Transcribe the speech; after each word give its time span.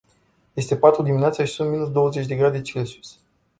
Este 0.55 0.75
patru 0.77 1.03
dimineața 1.03 1.43
și 1.45 1.53
sunt 1.53 1.69
minus 1.69 1.91
douăzeci 1.91 2.25
de 2.27 2.35
grade 2.35 2.61
celsius. 2.61 3.19